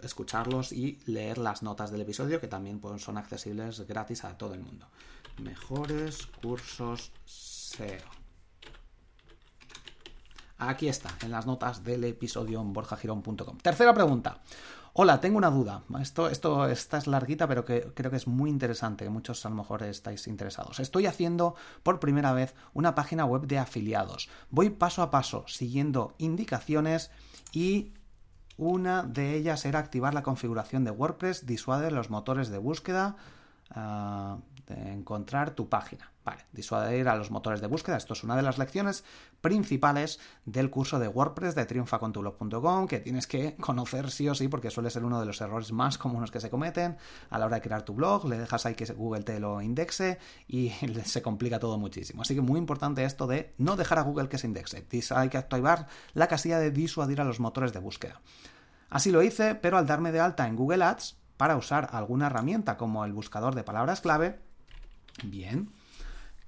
escucharlos 0.02 0.72
y 0.72 0.98
leer 1.06 1.38
las 1.38 1.62
notas 1.62 1.90
del 1.90 2.02
episodio 2.02 2.40
que 2.40 2.48
también 2.48 2.80
pues, 2.80 3.02
son 3.02 3.18
accesibles 3.18 3.86
gratis 3.86 4.24
a 4.24 4.36
todo 4.36 4.54
el 4.54 4.60
mundo. 4.60 4.86
Mejores 5.38 6.26
cursos 6.42 7.12
SEO. 7.24 8.16
Aquí 10.58 10.88
está, 10.88 11.10
en 11.22 11.30
las 11.30 11.46
notas 11.46 11.84
del 11.84 12.04
episodio 12.04 12.60
en 12.60 12.72
borjagirón.com. 12.72 13.58
Tercera 13.58 13.92
pregunta. 13.92 14.40
Hola, 14.94 15.20
tengo 15.20 15.36
una 15.36 15.50
duda. 15.50 15.82
Esto, 16.00 16.30
esto, 16.30 16.66
esta 16.66 16.96
es 16.96 17.06
larguita, 17.06 17.46
pero 17.46 17.66
que 17.66 17.92
creo 17.94 18.10
que 18.10 18.16
es 18.16 18.26
muy 18.26 18.48
interesante, 18.48 19.04
que 19.04 19.10
muchos 19.10 19.44
a 19.44 19.50
lo 19.50 19.56
mejor 19.56 19.82
estáis 19.82 20.26
interesados. 20.26 20.80
Estoy 20.80 21.04
haciendo 21.04 21.54
por 21.82 22.00
primera 22.00 22.32
vez 22.32 22.54
una 22.72 22.94
página 22.94 23.26
web 23.26 23.42
de 23.42 23.58
afiliados. 23.58 24.30
Voy 24.48 24.70
paso 24.70 25.02
a 25.02 25.10
paso, 25.10 25.44
siguiendo 25.48 26.14
indicaciones 26.16 27.10
y 27.52 27.92
una 28.58 29.02
de 29.02 29.34
ellas 29.34 29.64
era 29.64 29.78
activar 29.78 30.14
la 30.14 30.22
configuración 30.22 30.84
de 30.84 30.90
WordPress, 30.90 31.46
disuadir 31.46 31.92
los 31.92 32.10
motores 32.10 32.48
de 32.48 32.58
búsqueda, 32.58 33.16
ah, 33.70 34.38
de 34.66 34.92
encontrar 34.92 35.50
tu 35.50 35.68
página. 35.68 36.10
Vale, 36.26 36.44
disuadir 36.50 37.08
a 37.08 37.14
los 37.14 37.30
motores 37.30 37.60
de 37.60 37.68
búsqueda. 37.68 37.96
Esto 37.96 38.14
es 38.14 38.24
una 38.24 38.34
de 38.34 38.42
las 38.42 38.58
lecciones 38.58 39.04
principales 39.40 40.18
del 40.44 40.70
curso 40.70 40.98
de 40.98 41.06
WordPress 41.06 41.54
de 41.54 41.66
triunfacontublog.com 41.66 42.88
que 42.88 42.98
tienes 42.98 43.28
que 43.28 43.54
conocer 43.54 44.10
sí 44.10 44.28
o 44.28 44.34
sí 44.34 44.48
porque 44.48 44.72
suele 44.72 44.90
ser 44.90 45.04
uno 45.04 45.20
de 45.20 45.26
los 45.26 45.40
errores 45.40 45.70
más 45.70 45.98
comunes 45.98 46.32
que 46.32 46.40
se 46.40 46.50
cometen 46.50 46.96
a 47.30 47.38
la 47.38 47.46
hora 47.46 47.54
de 47.54 47.62
crear 47.62 47.84
tu 47.84 47.94
blog. 47.94 48.26
Le 48.26 48.38
dejas 48.38 48.66
ahí 48.66 48.74
que 48.74 48.86
Google 48.86 49.22
te 49.22 49.38
lo 49.38 49.62
indexe 49.62 50.18
y 50.48 50.70
se 51.04 51.22
complica 51.22 51.60
todo 51.60 51.78
muchísimo. 51.78 52.22
Así 52.22 52.34
que 52.34 52.40
muy 52.40 52.58
importante 52.58 53.04
esto 53.04 53.28
de 53.28 53.54
no 53.58 53.76
dejar 53.76 54.00
a 54.00 54.02
Google 54.02 54.28
que 54.28 54.38
se 54.38 54.48
indexe. 54.48 54.84
Hay 55.14 55.28
que 55.28 55.38
activar 55.38 55.86
la 56.12 56.26
casilla 56.26 56.58
de 56.58 56.72
disuadir 56.72 57.20
a 57.20 57.24
los 57.24 57.38
motores 57.38 57.72
de 57.72 57.78
búsqueda. 57.78 58.20
Así 58.90 59.12
lo 59.12 59.22
hice, 59.22 59.54
pero 59.54 59.78
al 59.78 59.86
darme 59.86 60.10
de 60.10 60.18
alta 60.18 60.48
en 60.48 60.56
Google 60.56 60.82
Ads 60.82 61.18
para 61.36 61.56
usar 61.56 61.88
alguna 61.92 62.26
herramienta 62.26 62.76
como 62.76 63.04
el 63.04 63.12
buscador 63.12 63.54
de 63.54 63.62
palabras 63.62 64.00
clave, 64.00 64.40
bien, 65.22 65.70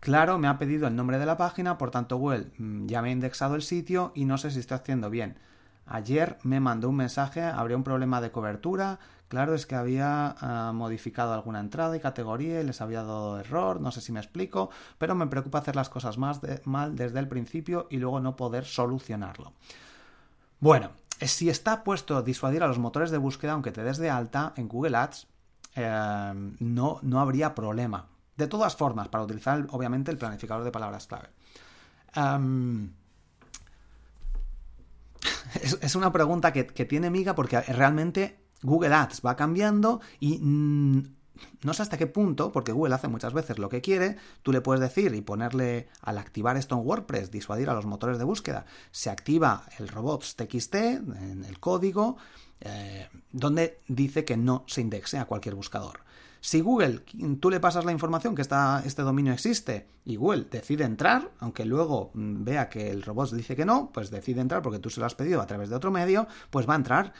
Claro, 0.00 0.38
me 0.38 0.48
ha 0.48 0.58
pedido 0.58 0.86
el 0.86 0.96
nombre 0.96 1.18
de 1.18 1.26
la 1.26 1.36
página, 1.36 1.76
por 1.76 1.90
tanto 1.90 2.16
Google 2.18 2.50
mm, 2.58 2.86
ya 2.86 3.02
me 3.02 3.08
ha 3.08 3.12
indexado 3.12 3.56
el 3.56 3.62
sitio 3.62 4.12
y 4.14 4.24
no 4.24 4.38
sé 4.38 4.50
si 4.50 4.60
estoy 4.60 4.76
haciendo 4.76 5.10
bien. 5.10 5.38
Ayer 5.86 6.38
me 6.42 6.60
mandó 6.60 6.88
un 6.90 6.96
mensaje, 6.96 7.42
habría 7.42 7.76
un 7.76 7.82
problema 7.82 8.20
de 8.20 8.30
cobertura. 8.30 8.98
Claro, 9.28 9.54
es 9.54 9.66
que 9.66 9.74
había 9.74 10.36
ah, 10.40 10.72
modificado 10.74 11.32
alguna 11.32 11.60
entrada 11.60 11.96
y 11.96 12.00
categoría 12.00 12.60
y 12.60 12.64
les 12.64 12.80
había 12.80 13.02
dado 13.02 13.40
error, 13.40 13.80
no 13.80 13.90
sé 13.90 14.00
si 14.00 14.12
me 14.12 14.20
explico, 14.20 14.70
pero 14.98 15.14
me 15.14 15.26
preocupa 15.26 15.58
hacer 15.58 15.76
las 15.76 15.88
cosas 15.88 16.16
más 16.18 16.40
mal 16.64 16.94
desde 16.96 17.18
el 17.18 17.28
principio 17.28 17.86
y 17.90 17.98
luego 17.98 18.20
no 18.20 18.36
poder 18.36 18.64
solucionarlo. 18.64 19.52
Bueno, 20.60 20.90
si 21.20 21.50
está 21.50 21.84
puesto 21.84 22.22
disuadir 22.22 22.62
a 22.62 22.68
los 22.68 22.78
motores 22.78 23.10
de 23.10 23.18
búsqueda, 23.18 23.52
aunque 23.52 23.72
te 23.72 23.82
des 23.82 23.98
de 23.98 24.10
alta 24.10 24.52
en 24.56 24.68
Google 24.68 24.96
Ads, 24.96 25.26
eh, 25.74 26.32
no, 26.58 26.98
no 27.02 27.20
habría 27.20 27.54
problema. 27.54 28.06
De 28.38 28.46
todas 28.46 28.74
formas, 28.76 29.08
para 29.08 29.24
utilizar 29.24 29.66
obviamente 29.70 30.12
el 30.12 30.16
planificador 30.16 30.62
de 30.62 30.70
palabras 30.70 31.08
clave. 31.08 31.30
es, 35.82 35.96
una 35.96 36.12
pregunta 36.12 36.52
que, 36.52 36.62
tiene 36.62 37.10
miga 37.10 37.34
porque 37.34 37.60
realmente 37.60 38.38
Google 38.62 38.94
Ads 38.94 39.22
va 39.26 39.34
cambiando 39.34 40.00
y 40.20 40.38
mm, 40.38 41.02
no 41.62 41.74
sé 41.74 41.82
hasta 41.82 41.98
qué 41.98 42.06
punto, 42.06 42.52
porque 42.52 42.70
Google 42.70 42.94
hace 42.94 43.08
muchas 43.08 43.32
veces 43.32 43.58
lo 43.58 43.68
que 43.68 43.80
quiere, 43.80 44.18
tú 44.44 44.52
le 44.52 44.60
puedes 44.60 44.80
decir 44.80 45.12
y 45.16 45.20
ponerle 45.20 45.88
al 46.02 46.18
activar 46.18 46.56
esto 46.56 46.76
en 46.76 46.86
WordPress, 46.86 47.32
disuadir 47.32 47.68
a 47.70 47.74
los 47.74 47.86
motores 47.86 48.18
de 48.18 48.24
búsqueda, 48.24 48.66
se 48.92 49.10
activa 49.10 49.64
el 49.78 49.88
robots 49.88 50.36
TXT 50.36 50.74
en 50.76 51.44
el 51.44 51.58
código, 51.58 52.18
eh, 52.60 53.08
donde 53.32 53.80
dice 53.88 54.24
que 54.24 54.36
no 54.36 54.62
se 54.68 54.80
indexe 54.80 55.18
a 55.18 55.24
cualquier 55.24 55.56
buscador. 55.56 56.06
Si 56.40 56.60
Google, 56.60 57.00
tú 57.40 57.50
le 57.50 57.60
pasas 57.60 57.84
la 57.84 57.92
información 57.92 58.34
que 58.34 58.42
este 58.42 59.02
dominio 59.02 59.32
existe 59.32 59.88
y 60.04 60.16
Google 60.16 60.46
decide 60.50 60.84
entrar, 60.84 61.32
aunque 61.38 61.64
luego 61.64 62.10
mm, 62.14 62.44
vea 62.44 62.68
que 62.68 62.90
el 62.90 63.02
robot 63.02 63.32
dice 63.32 63.56
que 63.56 63.64
no, 63.64 63.90
pues 63.92 64.10
decide 64.10 64.40
entrar 64.40 64.62
porque 64.62 64.78
tú 64.78 64.90
se 64.90 65.00
lo 65.00 65.06
has 65.06 65.14
pedido 65.14 65.40
a 65.40 65.46
través 65.46 65.68
de 65.68 65.76
otro 65.76 65.90
medio, 65.90 66.28
pues 66.50 66.68
va 66.68 66.74
a 66.74 66.76
entrar. 66.76 67.12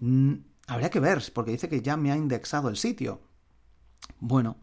Mm, 0.00 0.34
habría 0.66 0.90
que 0.90 1.00
ver, 1.00 1.22
porque 1.32 1.52
dice 1.52 1.68
que 1.68 1.82
ya 1.82 1.96
me 1.96 2.10
ha 2.10 2.16
indexado 2.16 2.68
el 2.68 2.76
sitio. 2.76 3.20
Bueno, 4.18 4.58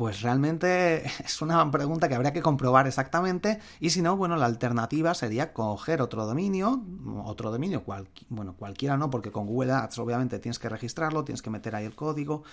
pues 0.00 0.22
realmente 0.22 1.04
es 1.26 1.42
una 1.42 1.70
pregunta 1.70 2.08
que 2.08 2.14
habría 2.14 2.32
que 2.32 2.40
comprobar 2.40 2.86
exactamente 2.86 3.60
y 3.80 3.90
si 3.90 4.00
no, 4.00 4.16
bueno, 4.16 4.34
la 4.36 4.46
alternativa 4.46 5.12
sería 5.12 5.52
coger 5.52 6.00
otro 6.00 6.24
dominio, 6.24 6.82
otro 7.22 7.50
dominio, 7.50 7.84
bueno, 8.30 8.56
cualquiera 8.56 8.96
no, 8.96 9.10
porque 9.10 9.30
con 9.30 9.46
Google 9.46 9.72
Ads 9.72 9.98
obviamente 9.98 10.38
tienes 10.38 10.58
que 10.58 10.70
registrarlo, 10.70 11.22
tienes 11.22 11.42
que 11.42 11.50
meter 11.50 11.76
ahí 11.76 11.84
el 11.84 11.94
código 11.94 12.44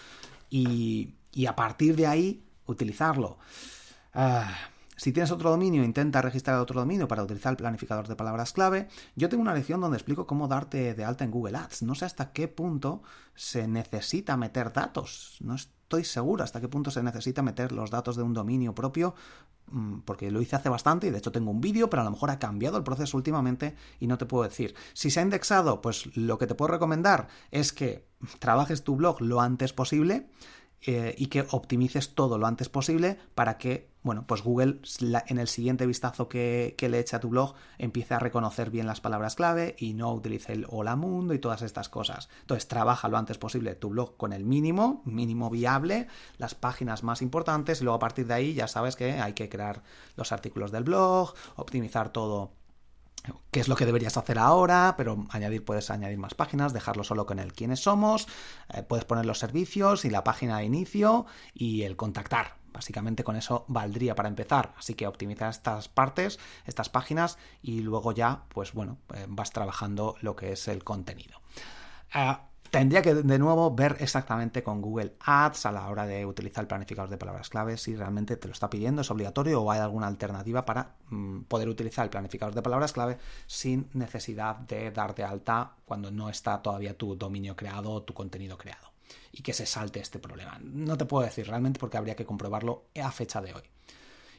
y, 0.50 1.14
a 1.48 1.56
partir 1.56 1.96
de 1.96 2.08
ahí 2.08 2.44
utilizarlo. 2.66 3.38
Ah, 4.14 4.54
si 4.98 5.14
tienes 5.14 5.32
otro 5.32 5.50
dominio, 5.50 5.86
intenta 5.86 6.22
registrar 6.22 6.60
otro 6.60 6.82
dominio 6.82 7.08
para 7.08 7.24
utilizar 7.24 7.52
el 7.52 7.58
planificador 7.58 8.10
de 8.10 8.18
palabras 8.18 8.52
clave. 8.52 8.90
Yo 9.16 9.30
tengo 9.30 9.44
una 9.44 9.54
lección 9.54 9.80
donde 9.80 9.96
explico 9.96 10.28
cómo 10.28 10.50
darte 10.50 10.96
de 10.96 11.06
alta 11.06 11.24
en 11.24 11.32
Google 11.32 11.58
Ads. 11.60 11.84
No 11.84 11.96
sé 11.96 12.04
hasta 12.04 12.34
qué 12.34 12.50
punto 12.50 13.04
se 13.36 13.70
necesita 13.70 14.36
meter 14.36 14.74
datos. 14.74 15.38
No 15.40 15.56
estoy 15.88 16.04
seguro 16.04 16.44
hasta 16.44 16.60
qué 16.60 16.68
punto 16.68 16.92
se 16.92 17.02
necesita 17.02 17.42
meter 17.42 17.72
los 17.72 17.90
datos 17.90 18.18
de 18.18 18.24
un 18.24 18.34
dominio 18.34 18.76
propio, 18.76 19.16
mm, 19.72 20.00
porque 20.00 20.32
lo 20.32 20.42
hice 20.42 20.58
hace 20.58 20.68
bastante 20.68 21.08
y 21.08 21.12
de 21.12 21.18
hecho 21.18 21.32
tengo 21.32 21.50
un 21.50 21.62
vídeo, 21.62 21.90
pero 21.90 22.02
a 22.02 22.06
lo 22.06 22.12
mejor 22.12 22.30
ha 22.30 22.40
cambiado 22.40 22.78
el 22.78 22.84
proceso 22.84 23.16
últimamente 23.16 23.74
y 24.02 24.08
no 24.08 24.18
te 24.18 24.26
puedo 24.26 24.44
decir. 24.44 24.76
Si 24.92 25.10
se 25.10 25.22
ha 25.22 25.24
indexado, 25.24 25.80
pues 25.80 26.14
lo 26.18 26.38
que 26.38 26.46
te 26.46 26.56
puedo 26.56 26.74
recomendar 26.74 27.30
es 27.52 27.72
que 27.72 28.06
trabajes 28.40 28.84
tu 28.84 28.98
blog 28.98 29.22
lo 29.22 29.40
antes 29.40 29.72
posible 29.72 30.30
eh, 30.82 31.16
y 31.18 31.28
que 31.28 31.46
optimices 31.52 32.16
todo 32.16 32.38
lo 32.38 32.48
antes 32.48 32.68
posible 32.68 33.18
para 33.34 33.58
que, 33.58 33.90
bueno, 34.08 34.26
pues 34.26 34.42
Google 34.42 34.80
en 35.28 35.38
el 35.38 35.50
siguiente 35.50 35.86
vistazo 35.86 36.30
que, 36.30 36.76
le 36.80 37.00
eche 37.00 37.18
a 37.18 37.20
tu 37.20 37.28
blog 37.28 37.56
empiece 37.78 38.14
a 38.14 38.20
reconocer 38.20 38.70
bien 38.70 38.88
las 38.88 39.02
palabras 39.02 39.36
clave 39.36 39.76
y 39.78 39.96
no 39.96 40.14
utilice 40.14 40.54
el 40.54 40.66
hola 40.70 40.96
mundo 40.96 41.34
y 41.34 41.40
todas 41.40 41.62
estas 41.62 41.90
cosas. 41.90 42.30
Entonces, 42.40 42.70
trabaja 42.70 43.10
lo 43.10 43.18
antes 43.18 43.38
posible 43.38 43.76
tu 43.76 43.90
blog 43.90 44.16
con 44.16 44.32
el 44.32 44.46
mínimo, 44.46 45.02
mínimo 45.04 45.50
viable, 45.50 46.08
las 46.38 46.56
páginas 46.56 47.04
más 47.04 47.22
importantes 47.22 47.82
y 47.82 47.84
luego 47.84 47.98
a 47.98 48.00
partir 48.00 48.28
de 48.28 48.34
ahí 48.34 48.54
ya 48.54 48.70
sabes 48.70 48.96
que 48.96 49.20
hay 49.20 49.34
que 49.34 49.50
crear 49.50 49.84
los 50.16 50.32
artículos 50.32 50.72
del 50.72 50.86
blog, 50.86 51.34
optimizar 51.58 52.14
todo 52.14 52.54
qué 53.52 53.60
es 53.60 53.68
lo 53.68 53.76
que 53.76 53.86
deberías 53.86 54.16
hacer 54.16 54.40
ahora, 54.40 54.96
pero 54.96 55.26
añadir, 55.32 55.66
puedes 55.66 55.90
añadir 55.92 56.18
más 56.18 56.34
páginas, 56.34 56.72
dejarlo 56.72 57.04
solo 57.04 57.26
con 57.26 57.40
el 57.40 57.52
quiénes 57.52 57.82
somos, 57.82 58.30
eh, 58.74 58.84
puedes 58.84 59.04
poner 59.04 59.26
los 59.26 59.40
servicios 59.40 60.06
y 60.06 60.10
la 60.10 60.24
página 60.24 60.60
de 60.60 60.64
inicio 60.64 61.26
y 61.54 61.82
el 61.82 61.98
contactar. 61.98 62.56
Básicamente 62.78 63.24
con 63.24 63.36
eso 63.36 63.66
valdría 63.68 64.14
para 64.14 64.30
empezar. 64.30 64.76
Así 64.78 64.94
que 64.94 65.08
optimiza 65.08 65.50
estas 65.50 65.90
partes, 65.90 66.38
estas 66.68 66.90
páginas 66.90 67.40
y 67.64 67.82
luego 67.82 68.12
ya, 68.12 68.44
pues 68.50 68.72
bueno, 68.72 69.00
eh, 69.16 69.26
vas 69.28 69.52
trabajando 69.52 70.16
lo 70.22 70.36
que 70.36 70.52
es 70.52 70.68
el 70.68 70.84
contenido. 70.84 71.42
Ah, 72.14 72.44
Tendría 72.70 73.02
que 73.02 73.16
de 73.16 73.40
nuevo 73.40 73.74
ver 73.74 73.96
exactamente 74.02 74.62
con 74.62 74.82
Google 74.82 75.16
Ads 75.26 75.66
a 75.66 75.72
la 75.72 75.88
hora 75.88 76.06
de 76.06 76.26
utilizar 76.26 76.64
el 76.64 76.68
planificador 76.68 77.10
de 77.10 77.18
palabras 77.18 77.50
clave 77.50 77.78
si 77.78 77.96
realmente 77.96 78.36
te 78.36 78.48
lo 78.48 78.52
está 78.52 78.70
pidiendo, 78.70 79.02
es 79.02 79.10
obligatorio 79.10 79.62
o 79.62 79.72
hay 79.72 79.80
alguna 79.80 80.08
alternativa 80.08 80.66
para 80.66 80.96
mm, 81.10 81.44
poder 81.44 81.70
utilizar 81.70 82.04
el 82.04 82.10
planificador 82.10 82.54
de 82.54 82.62
palabras 82.62 82.92
clave 82.92 83.18
sin 83.46 83.90
necesidad 83.94 84.58
de 84.58 84.92
dar 84.92 85.16
de 85.16 85.24
alta 85.24 85.72
cuando 85.86 86.12
no 86.12 86.30
está 86.30 86.62
todavía 86.62 86.98
tu 86.98 87.16
dominio 87.16 87.56
creado 87.56 87.92
o 87.92 88.04
tu 88.04 88.14
contenido 88.14 88.58
creado 88.58 88.97
y 89.32 89.42
que 89.42 89.54
se 89.54 89.66
salte 89.66 90.00
este 90.00 90.20
problema. 90.20 90.60
No 90.62 90.98
te 90.98 91.06
puedo 91.06 91.26
decir 91.26 91.48
realmente 91.48 91.80
porque 91.80 91.98
habría 91.98 92.16
que 92.16 92.26
comprobarlo 92.26 92.86
a 93.02 93.12
fecha 93.12 93.42
de 93.42 93.54
hoy. 93.54 93.64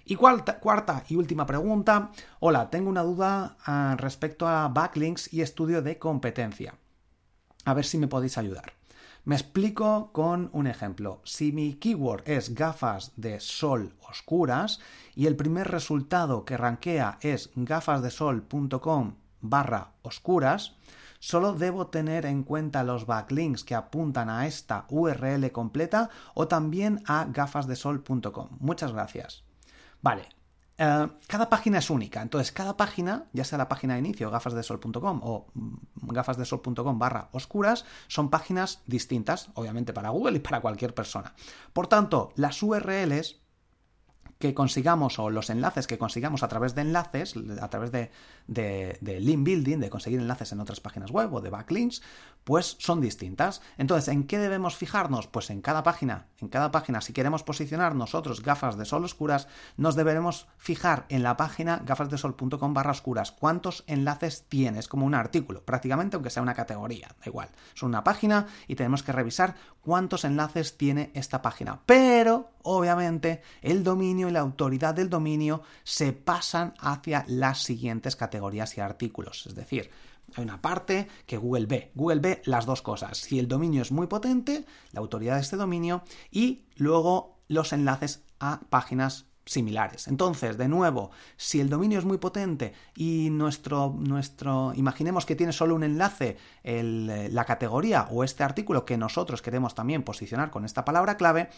Y 0.05 0.17
cuarta, 0.17 1.05
y 1.09 1.17
última 1.17 1.45
pregunta. 1.45 2.13
Hola, 2.41 2.71
tengo 2.71 2.89
una 2.89 3.03
duda 3.03 3.57
ah, 3.67 3.95
respecto 3.99 4.49
a 4.49 4.69
backlinks 4.69 5.33
y 5.33 5.43
estudio 5.43 5.83
de 5.83 5.99
competencia 5.99 6.75
a 7.69 7.75
ver 7.75 7.85
si 7.85 7.99
me 7.99 8.09
podéis 8.09 8.39
ayudar. 8.39 8.73
Me 9.25 9.35
explico 9.35 10.11
con 10.13 10.49
un 10.55 10.67
ejemplo. 10.67 11.21
Si 11.25 11.53
mi 11.53 11.75
keyword 11.75 12.23
es 12.27 12.55
gafas 12.55 13.13
de 13.17 13.41
sol 13.41 13.95
oscuras 14.09 14.81
y 15.15 15.27
el 15.27 15.37
primer 15.37 15.69
resultado 15.69 16.47
que 16.47 16.57
rankea 16.57 17.19
es 17.21 17.51
gafasdesol.com 17.55 19.17
barra 19.43 19.93
oscuras, 20.01 20.77
¿Solo 21.19 21.53
debo 21.53 21.89
tener 21.89 22.27
en 22.27 22.43
cuenta 22.43 22.85
los 22.85 23.07
backlinks 23.07 23.65
que 23.65 23.75
apuntan 23.75 24.31
a 24.31 24.47
esta 24.47 24.87
URL 24.89 25.51
completa 25.53 26.11
o 26.35 26.49
también 26.49 27.03
a 27.07 27.27
gafasdesol.com? 27.31 28.49
Muchas 28.61 28.93
gracias. 28.93 29.45
Vale, 30.01 30.29
eh, 30.79 31.09
cada 31.27 31.49
página 31.49 31.79
es 31.79 31.91
única, 31.91 32.23
entonces 32.23 32.53
cada 32.53 32.77
página, 32.77 33.27
ya 33.33 33.45
sea 33.45 33.59
la 33.59 33.69
página 33.69 33.95
de 33.95 34.01
inicio, 34.01 34.31
gafasdesol.com 34.31 35.21
o 35.25 35.49
mm, 35.55 35.77
gafasdesol.com 36.13 36.99
barra 37.01 37.29
oscuras, 37.33 37.85
son 38.07 38.31
páginas 38.31 38.83
distintas, 38.87 39.51
obviamente 39.55 39.93
para 39.93 40.11
Google 40.11 40.37
y 40.37 40.41
para 40.41 40.61
cualquier 40.61 40.95
persona. 40.95 41.35
Por 41.73 41.89
tanto, 41.89 42.33
las 42.37 42.63
URLs 42.63 43.41
que 44.38 44.54
consigamos 44.54 45.18
o 45.18 45.30
los 45.30 45.50
enlaces 45.50 45.87
que 45.87 45.99
consigamos 45.99 46.42
a 46.42 46.49
través 46.49 46.75
de 46.75 46.83
enlaces, 46.83 47.35
a 47.61 47.68
través 47.68 47.90
de, 47.90 48.11
de, 48.47 49.21
link 49.21 49.45
building, 49.45 49.78
de 49.78 49.90
conseguir 49.90 50.21
enlaces 50.21 50.52
en 50.52 50.61
otras 50.61 50.80
páginas 50.80 51.11
web 51.11 51.33
o 51.35 51.40
de 51.40 51.50
backlinks, 51.50 52.02
pues 52.45 52.76
son 52.78 53.00
distintas. 53.00 53.61
Entonces, 53.76 54.09
¿en 54.09 54.25
qué 54.25 54.38
debemos 54.38 54.76
fijarnos? 54.76 55.26
Pues 55.26 55.50
en 55.50 55.61
cada 55.61 55.83
página, 55.83 56.28
en 56.38 56.49
cada 56.49 56.71
página, 56.71 57.00
si 57.00 57.12
queremos 57.12 57.42
posicionar 57.42 57.95
nosotros 57.95 58.42
gafas 58.42 58.78
de 58.78 58.85
sol 58.85 59.04
oscuras, 59.04 59.49
nos 59.76 59.97
deberemos 59.97 60.47
fijar 60.57 61.07
en 61.09 61.23
la 61.23 61.37
página 61.37 61.83
gafasdesol.com 61.85 62.75
barra 62.75 62.92
oscuras 62.92 63.33
cuántos 63.33 63.85
enlaces 63.87 64.45
tiene, 64.49 64.78
es 64.78 64.88
como 64.88 65.04
un 65.04 65.14
artículo, 65.14 65.64
prácticamente 65.64 66.16
aunque 66.16 66.30
sea 66.30 66.42
una 66.42 66.54
categoría, 66.54 67.09
da 67.09 67.26
igual, 67.26 67.49
es 67.75 67.83
una 67.83 68.04
página 68.04 68.47
y 68.66 68.76
tenemos 68.76 69.02
que 69.02 69.12
revisar 69.12 69.57
cuántos 69.80 70.25
enlaces 70.25 70.76
tiene 70.76 71.11
esta 71.14 71.42
página. 71.42 71.80
Pero, 71.87 72.50
obviamente, 72.77 73.43
el 73.63 73.83
dominio 73.83 74.29
y 74.29 74.33
la 74.33 74.41
autoridad 74.41 74.95
del 74.95 75.09
dominio 75.09 75.63
se 75.85 76.13
pasan 76.13 76.75
hacia 76.79 77.25
las 77.29 77.63
siguientes 77.63 78.17
categorías 78.17 78.77
y 78.77 78.81
artículos. 78.81 79.47
Es 79.47 79.55
decir, 79.55 79.91
hay 80.35 80.45
una 80.45 80.61
parte 80.61 81.09
que 81.27 81.39
Google 81.39 81.67
ve. 81.67 81.91
Google 81.95 82.21
ve 82.21 82.43
las 82.45 82.67
dos 82.67 82.83
cosas. 82.83 83.19
Si 83.19 83.39
el 83.39 83.49
dominio 83.49 83.83
es 83.83 83.93
muy 83.93 84.07
potente, 84.07 84.65
la 84.93 85.01
autoridad 85.01 85.37
de 85.37 85.41
este 85.41 85.57
dominio, 85.57 86.03
y 86.31 86.67
luego 86.77 87.39
los 87.49 87.73
enlaces 87.73 88.23
a 88.39 88.61
páginas 88.69 89.27
similares. 89.49 90.09
Entonces, 90.09 90.59
de 90.59 90.69
nuevo, 90.69 91.11
si 91.37 91.61
el 91.61 91.71
dominio 91.71 91.99
es 91.99 92.05
muy 92.05 92.19
potente 92.19 92.75
y 92.95 93.31
nuestro, 93.31 93.95
nuestro 93.99 94.73
imaginemos 94.75 95.25
que 95.25 95.37
tiene 95.37 95.53
solo 95.53 95.75
un 95.75 95.85
enlace 95.85 96.37
la 96.63 97.45
categoría 97.45 98.09
o 98.11 98.25
este 98.25 98.45
artículo 98.45 98.85
que 98.85 98.99
nosotros 98.99 99.41
queremos 99.41 99.75
también 99.75 100.03
posicionar 100.03 100.51
con 100.51 100.67
esta 100.67 100.85
palabra 100.85 101.17
clave, 101.17 101.49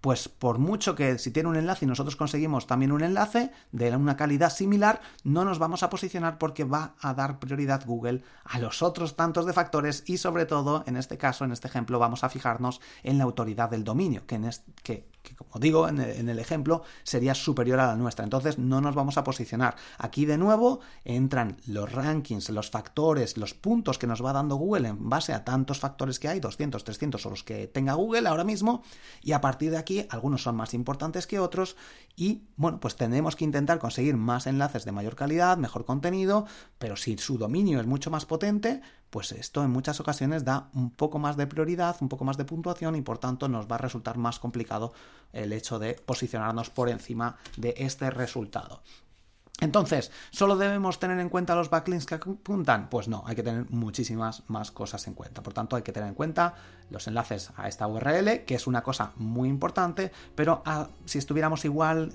pues 0.00 0.28
por 0.28 0.58
mucho 0.58 0.94
que 0.94 1.18
si 1.18 1.30
tiene 1.30 1.48
un 1.48 1.56
enlace 1.56 1.84
y 1.84 1.88
nosotros 1.88 2.16
conseguimos 2.16 2.66
también 2.66 2.92
un 2.92 3.02
enlace 3.02 3.50
de 3.72 3.94
una 3.96 4.16
calidad 4.16 4.50
similar, 4.50 5.00
no 5.24 5.44
nos 5.44 5.58
vamos 5.58 5.82
a 5.82 5.90
posicionar 5.90 6.38
porque 6.38 6.64
va 6.64 6.94
a 7.00 7.14
dar 7.14 7.38
prioridad 7.38 7.84
Google 7.84 8.22
a 8.44 8.58
los 8.58 8.82
otros 8.82 9.16
tantos 9.16 9.46
de 9.46 9.52
factores 9.52 10.04
y 10.06 10.18
sobre 10.18 10.46
todo, 10.46 10.84
en 10.86 10.96
este 10.96 11.18
caso, 11.18 11.44
en 11.44 11.52
este 11.52 11.68
ejemplo, 11.68 11.98
vamos 11.98 12.24
a 12.24 12.28
fijarnos 12.28 12.80
en 13.02 13.18
la 13.18 13.24
autoridad 13.24 13.70
del 13.70 13.84
dominio, 13.84 14.26
que, 14.26 14.36
en 14.36 14.50
que, 14.82 15.08
como 15.36 15.60
digo 15.60 15.88
en 15.88 15.98
el, 16.00 16.38
ejemplo, 16.38 16.82
sería 17.02 17.34
superior 17.34 17.80
a 17.80 17.88
la 17.88 17.96
nuestra. 17.96 18.24
Entonces 18.24 18.58
no 18.58 18.80
nos 18.80 18.94
vamos 18.94 19.18
a 19.18 19.24
posicionar. 19.24 19.76
Aquí 19.98 20.26
de 20.26 20.38
nuevo 20.38 20.80
entran 21.04 21.56
los 21.66 21.92
rankings, 21.92 22.50
los 22.50 22.70
factores, 22.70 23.36
los 23.36 23.54
puntos 23.54 23.98
que 23.98 24.06
nos 24.06 24.24
va 24.24 24.32
dando 24.32 24.56
Google 24.56 24.88
en 24.88 25.08
base 25.08 25.32
a 25.32 25.44
tantos 25.44 25.80
factores 25.80 26.18
que 26.18 26.28
hay, 26.28 26.40
200, 26.40 26.82
300 26.84 27.26
o 27.26 27.30
los 27.30 27.44
que 27.44 27.66
tenga 27.66 27.94
Google 27.94 28.28
ahora 28.28 28.44
mismo, 28.44 28.82
y 29.22 29.32
a 29.32 29.40
partir 29.40 29.70
de 29.70 29.78
aquí 29.78 30.06
algunos 30.10 30.42
son 30.42 30.56
más 30.56 30.74
importantes 30.74 31.26
que 31.26 31.38
otros 31.38 31.76
y 32.16 32.42
bueno, 32.56 32.80
pues 32.80 32.96
tenemos 32.96 33.36
que 33.36 33.44
intentar 33.44 33.78
conseguir 33.78 34.16
más 34.16 34.46
enlaces 34.46 34.84
de 34.84 34.92
mayor 34.92 35.14
calidad, 35.14 35.56
mejor 35.56 35.84
contenido, 35.84 36.46
pero 36.78 36.96
si 36.96 37.16
su 37.18 37.38
dominio 37.38 37.80
es 37.80 37.86
mucho 37.86 38.10
más 38.10 38.26
potente, 38.26 38.80
pues 39.10 39.32
esto 39.32 39.64
en 39.64 39.70
muchas 39.70 40.00
ocasiones 40.00 40.44
da 40.44 40.68
un 40.74 40.90
poco 40.90 41.18
más 41.18 41.36
de 41.36 41.46
prioridad, 41.46 41.96
un 42.00 42.08
poco 42.08 42.24
más 42.24 42.36
de 42.36 42.44
puntuación 42.44 42.96
y 42.96 43.02
por 43.02 43.18
tanto 43.18 43.48
nos 43.48 43.66
va 43.70 43.76
a 43.76 43.78
resultar 43.78 44.18
más 44.18 44.38
complicado 44.38 44.92
el 45.32 45.52
hecho 45.52 45.78
de 45.78 45.94
posicionarnos 45.94 46.70
por 46.70 46.88
encima 46.88 47.36
de 47.56 47.74
este 47.78 48.10
resultado. 48.10 48.82
Entonces, 49.60 50.12
¿solo 50.30 50.56
debemos 50.56 51.00
tener 51.00 51.18
en 51.18 51.28
cuenta 51.28 51.56
los 51.56 51.68
backlinks 51.68 52.06
que 52.06 52.14
apuntan? 52.14 52.88
Pues 52.88 53.08
no, 53.08 53.24
hay 53.26 53.34
que 53.34 53.42
tener 53.42 53.68
muchísimas 53.70 54.44
más 54.46 54.70
cosas 54.70 55.04
en 55.08 55.14
cuenta. 55.14 55.42
Por 55.42 55.52
tanto, 55.52 55.74
hay 55.74 55.82
que 55.82 55.90
tener 55.90 56.08
en 56.08 56.14
cuenta 56.14 56.54
los 56.90 57.08
enlaces 57.08 57.50
a 57.56 57.66
esta 57.66 57.88
URL, 57.88 58.44
que 58.44 58.54
es 58.54 58.68
una 58.68 58.82
cosa 58.82 59.12
muy 59.16 59.48
importante, 59.48 60.12
pero 60.36 60.62
ah, 60.64 60.86
si 61.06 61.18
estuviéramos 61.18 61.64
igual 61.64 62.12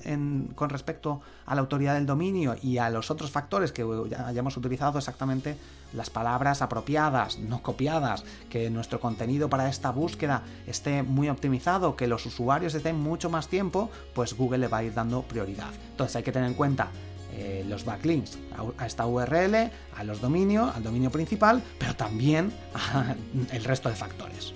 con 0.55 0.69
respecto 0.69 1.21
a 1.45 1.53
la 1.53 1.62
autoridad 1.62 1.95
del 1.95 2.05
dominio 2.05 2.55
y 2.62 2.77
a 2.77 2.89
los 2.89 3.12
otros 3.12 3.29
factores 3.29 3.73
que 3.73 3.86
ya 4.10 4.25
hayamos 4.25 4.56
utilizado 4.56 4.97
exactamente 4.97 5.58
las 5.93 6.10
palabras 6.10 6.62
apropiadas, 6.62 7.38
no 7.38 7.62
copiadas, 7.62 8.23
que 8.49 8.69
nuestro 8.69 8.99
contenido 8.99 9.49
para 9.49 9.69
esta 9.69 9.91
búsqueda 9.91 10.43
esté 10.65 11.03
muy 11.03 11.29
optimizado, 11.29 11.95
que 11.95 12.08
los 12.08 12.25
usuarios 12.25 12.73
estén 12.73 12.99
mucho 12.99 13.29
más 13.29 13.49
tiempo, 13.49 13.91
pues 14.15 14.36
Google 14.36 14.60
le 14.60 14.67
va 14.69 14.77
a 14.77 14.84
ir 14.84 14.93
dando 14.93 15.21
prioridad. 15.23 15.71
Entonces 15.91 16.15
hay 16.15 16.23
que 16.23 16.32
tener 16.32 16.47
en 16.47 16.56
cuenta 16.56 16.88
eh, 17.36 17.65
los 17.67 17.86
backlinks 17.86 18.38
a, 18.78 18.86
esta 18.86 19.06
URL, 19.08 19.56
a 19.96 20.04
los 20.04 20.22
dominios, 20.22 20.76
al 20.76 20.84
dominio 20.84 21.10
principal, 21.10 21.63
pero 21.80 21.96
también 21.96 22.52
al 22.74 23.63
resto 23.63 23.89
de 23.89 23.96
factores. 23.96 24.54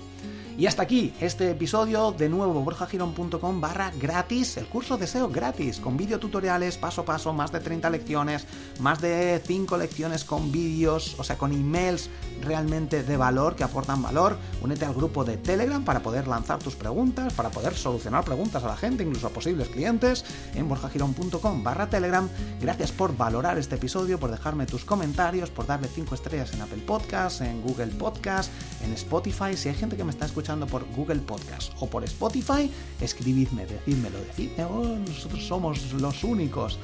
Y 0.58 0.66
hasta 0.66 0.82
aquí 0.82 1.14
este 1.22 1.52
episodio, 1.52 2.12
de 2.12 2.30
nuevo 2.30 2.64
borjagirón.com 2.64 3.62
barra 3.62 3.92
gratis, 4.02 4.58
el 4.58 4.66
curso 4.66 4.98
de 4.98 5.06
SEO 5.06 5.30
gratis, 5.30 5.80
con 5.80 5.98
videotutoriales 5.98 6.80
paso 6.80 7.02
a 7.02 7.06
paso, 7.06 7.32
más 7.32 7.52
de 7.52 7.60
30 7.60 7.88
lecciones, 7.92 8.48
más 8.80 9.00
de 9.00 9.40
5 9.46 9.78
lecciones 9.78 10.24
con 10.24 10.52
vídeos, 10.52 11.16
o 11.20 11.24
sea, 11.24 11.38
con 11.38 11.52
emails 11.52 12.10
realmente 12.42 13.04
de 13.04 13.18
valor, 13.18 13.56
que 13.56 13.64
aportan 13.64 14.02
valor. 14.02 14.36
Únete 14.64 14.86
al 14.86 14.96
grupo 14.96 15.24
de 15.24 15.38
Telegram 15.38 15.86
para 15.86 16.00
poder 16.00 16.28
lanzar 16.28 16.58
tus 16.58 16.76
preguntas, 16.76 17.34
para 17.34 17.52
poder 17.52 17.76
solucionar 17.76 18.24
preguntas 18.24 18.64
a 18.64 18.68
la 18.68 18.78
gente, 18.78 19.04
incluso 19.04 19.28
a 19.28 19.30
posibles 19.30 19.70
clientes, 19.70 20.26
en 20.56 20.68
borjagirón.com 20.68 21.64
barra 21.64 21.88
Telegram. 21.88 22.28
Gracias 22.60 22.92
por 22.92 23.16
valorar 23.16 23.60
este 23.60 23.76
episodio, 23.76 24.20
por 24.20 24.32
dejarme 24.32 24.66
tus 24.66 24.86
comentarios, 24.86 25.52
por 25.52 25.68
darle 25.68 25.88
5 25.88 26.16
estrellas 26.16 26.52
en 26.56 26.64
Apple 26.64 26.82
Podcasts, 26.84 27.42
en 27.42 27.62
Google 27.62 27.94
Podcasts, 27.94 28.52
en 28.84 28.94
Spotify. 28.94 29.56
Si 29.56 29.70
hay 29.70 29.76
gente 29.76 29.96
que 29.96 30.04
me 30.04 30.10
está 30.10 30.26
por 30.48 30.86
Google 30.96 31.20
Podcast 31.20 31.74
o 31.80 31.90
por 31.90 32.04
Spotify, 32.06 32.72
escribidme, 33.02 33.66
decídmelo, 33.66 34.20
decidme, 34.20 34.64
oh, 34.64 34.98
nosotros 35.06 35.46
somos 35.46 35.92
los 35.94 36.24
únicos. 36.24 36.80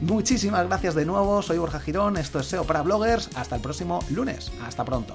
Muchísimas 0.00 0.66
gracias 0.68 0.94
de 0.94 1.04
nuevo, 1.04 1.42
soy 1.42 1.58
Borja 1.58 1.80
Girón, 1.80 2.16
esto 2.16 2.38
es 2.38 2.46
SEO 2.46 2.64
para 2.64 2.82
bloggers, 2.82 3.30
hasta 3.34 3.56
el 3.56 3.62
próximo 3.62 3.98
lunes, 4.10 4.52
hasta 4.64 4.84
pronto. 4.84 5.14